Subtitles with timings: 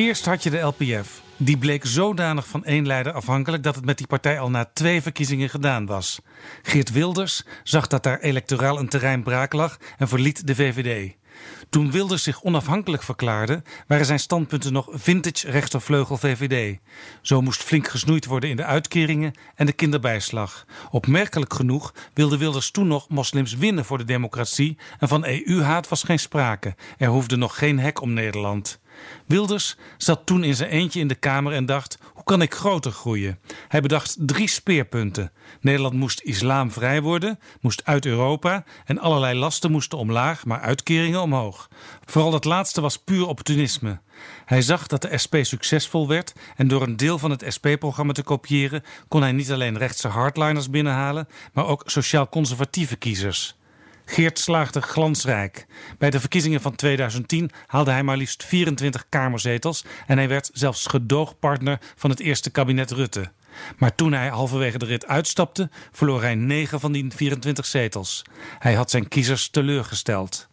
[0.00, 1.22] Eerst had je de LPF.
[1.36, 5.02] Die bleek zodanig van één leider afhankelijk dat het met die partij al na twee
[5.02, 6.20] verkiezingen gedaan was.
[6.62, 11.14] Geert Wilders zag dat daar electoraal een terrein braak lag en verliet de VVD.
[11.70, 16.78] Toen Wilders zich onafhankelijk verklaarde, waren zijn standpunten nog vintage rechtervleugel VVD.
[17.22, 20.64] Zo moest flink gesnoeid worden in de uitkeringen en de kinderbijslag.
[20.90, 26.02] Opmerkelijk genoeg wilde Wilders toen nog moslims winnen voor de democratie en van EU-haat was
[26.02, 26.74] geen sprake.
[26.98, 28.79] Er hoefde nog geen hek om Nederland.
[29.26, 32.92] Wilders zat toen in zijn eentje in de Kamer en dacht: hoe kan ik groter
[32.92, 33.38] groeien?
[33.68, 35.32] Hij bedacht drie speerpunten.
[35.60, 41.68] Nederland moest islamvrij worden, moest uit Europa en allerlei lasten moesten omlaag, maar uitkeringen omhoog.
[42.04, 44.00] Vooral dat laatste was puur opportunisme.
[44.44, 48.22] Hij zag dat de SP succesvol werd en door een deel van het SP-programma te
[48.22, 53.58] kopiëren kon hij niet alleen rechtse hardliners binnenhalen, maar ook sociaal-conservatieve kiezers.
[54.10, 55.66] Geert slaagde glansrijk.
[55.98, 60.86] Bij de verkiezingen van 2010 haalde hij maar liefst 24 kamerzetels en hij werd zelfs
[60.86, 63.32] gedoogpartner van het eerste kabinet Rutte.
[63.78, 68.22] Maar toen hij halverwege de rit uitstapte, verloor hij 9 van die 24 zetels.
[68.58, 70.49] Hij had zijn kiezers teleurgesteld.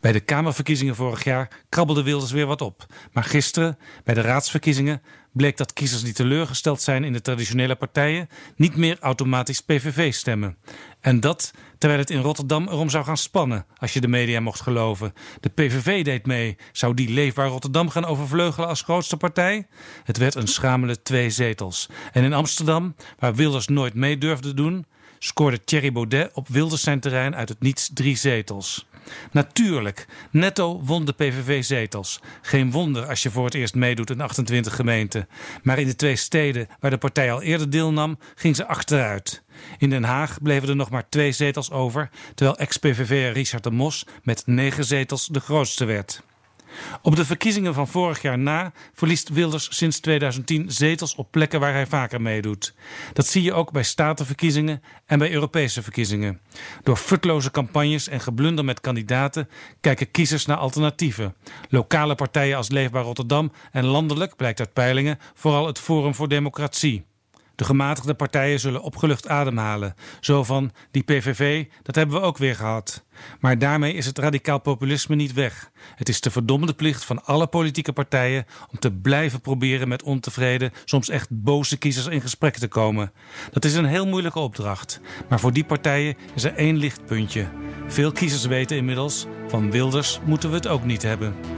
[0.00, 2.86] Bij de Kamerverkiezingen vorig jaar krabbelde Wilders weer wat op.
[3.12, 8.28] Maar gisteren, bij de raadsverkiezingen, bleek dat kiezers die teleurgesteld zijn in de traditionele partijen
[8.56, 10.56] niet meer automatisch PVV stemmen.
[11.00, 14.60] En dat terwijl het in Rotterdam erom zou gaan spannen, als je de media mocht
[14.60, 15.12] geloven.
[15.40, 16.56] De PVV deed mee.
[16.72, 19.66] Zou die leefbaar Rotterdam gaan overvleugelen als grootste partij?
[20.04, 21.88] Het werd een schamele twee zetels.
[22.12, 24.86] En in Amsterdam, waar Wilders nooit mee durfde doen,
[25.18, 28.86] scoorde Thierry Baudet op Wilders zijn terrein uit het niets drie zetels.
[29.32, 32.20] Natuurlijk, netto won de PVV zetels.
[32.42, 35.28] Geen wonder als je voor het eerst meedoet in 28 gemeenten.
[35.62, 39.42] Maar in de twee steden waar de partij al eerder deelnam, ging ze achteruit.
[39.78, 44.06] In Den Haag bleven er nog maar twee zetels over, terwijl ex-PVV'er Richard de Mos
[44.22, 46.22] met negen zetels de grootste werd.
[47.02, 51.72] Op de verkiezingen van vorig jaar na verliest Wilders sinds 2010 zetels op plekken waar
[51.72, 52.74] hij vaker meedoet.
[53.12, 56.40] Dat zie je ook bij statenverkiezingen en bij Europese verkiezingen.
[56.82, 59.48] Door futloze campagnes en geblunder met kandidaten
[59.80, 61.34] kijken kiezers naar alternatieven.
[61.68, 67.06] Lokale partijen als Leefbaar Rotterdam en landelijk, blijkt uit peilingen, vooral het Forum voor Democratie.
[67.58, 69.94] De gematigde partijen zullen opgelucht ademhalen.
[70.20, 73.04] Zo van, die PVV, dat hebben we ook weer gehad.
[73.40, 75.70] Maar daarmee is het radicaal populisme niet weg.
[75.94, 80.72] Het is de verdommende plicht van alle politieke partijen om te blijven proberen met ontevreden,
[80.84, 83.12] soms echt boze kiezers in gesprek te komen.
[83.50, 85.00] Dat is een heel moeilijke opdracht.
[85.28, 87.48] Maar voor die partijen is er één lichtpuntje.
[87.86, 91.57] Veel kiezers weten inmiddels, van Wilders moeten we het ook niet hebben.